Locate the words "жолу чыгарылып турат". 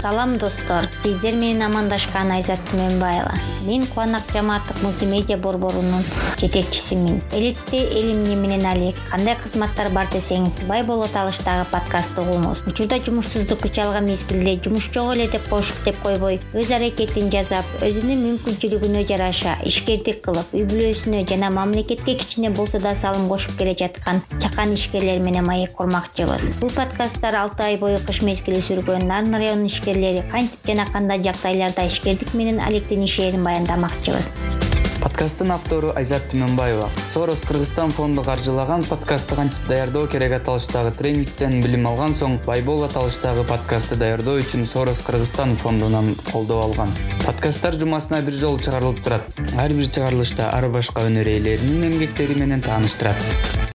48.36-49.26